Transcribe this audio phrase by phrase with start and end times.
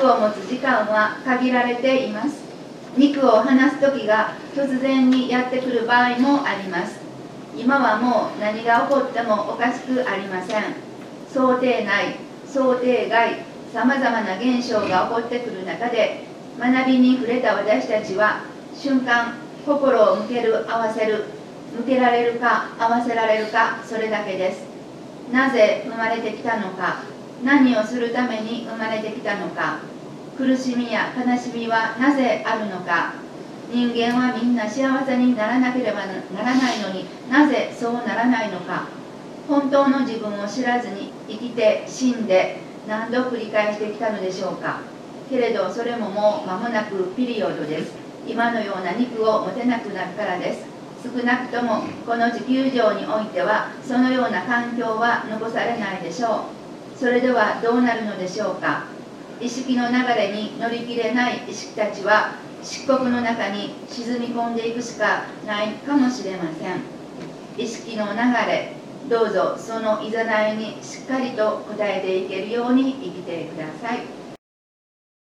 [0.00, 2.42] 肉を持つ時間は限られています。
[2.96, 6.98] 肉を離す時が突然にやってくる場合もあります。
[7.54, 10.62] 今はもう何が起こってもおかしくありません。
[11.30, 12.16] 想定内
[12.46, 13.44] 想定外
[13.74, 16.24] さまざまな現象が起こってくる中で
[16.58, 18.44] 学びに触れた私たちは
[18.74, 19.34] 瞬間
[19.66, 21.26] 心を向ける合わせる
[21.76, 24.64] 向けられるか合わせられるかそれだけです。
[25.30, 27.19] なぜ生まれてきたのか。
[27.44, 29.78] 何をするために生まれてきたのか。
[30.36, 33.14] 苦しみや悲しみはなぜあるのか。
[33.72, 38.88] 人間はみんな幸せにならなければならないのになぜそうならないのか。
[39.48, 42.58] 本当の自分を知らずに生きて死んで
[42.88, 44.80] 何度繰り返してきたのでしょうか。
[45.28, 47.92] けれどそれももう間もなくピリオドです。
[48.26, 50.64] 今のような肉を持てなくなるからです。
[51.02, 56.59] 少なくともこの地球上においてはそのような環境は残されないでしょう。
[57.00, 58.84] それではどうなるのでしょうか。
[59.40, 66.82] 意識の流れに乗り切れない意識たちは漆黒の中に沈み込んでいくしかないかもしれません。
[67.56, 74.19] 意識の流れどうぞそのいざないにしっかりと応えていけるように生きてください。